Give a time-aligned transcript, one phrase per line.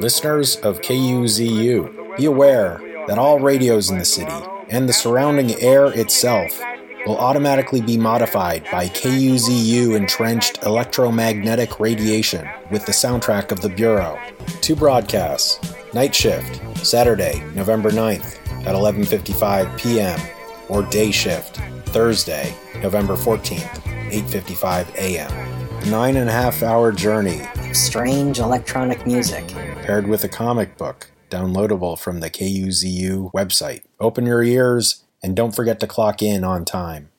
[0.00, 4.32] Listeners of KUZU, be aware that all radios in the city
[4.68, 6.60] and the surrounding air itself
[7.06, 14.18] will automatically be modified by KUZU entrenched electromagnetic radiation with the soundtrack of the Bureau.
[14.60, 15.58] Two broadcasts.
[15.92, 20.18] Night shift, Saturday, November 9th at 11:55 p.m.
[20.68, 25.90] or day shift, Thursday, November 14th, 8:55 a.m.
[25.90, 27.42] Nine and a half hour journey
[27.72, 29.48] Strange electronic music.
[29.82, 33.82] paired with a comic book downloadable from the KUZU website.
[33.98, 37.11] Open your ears and don't forget to clock in on time.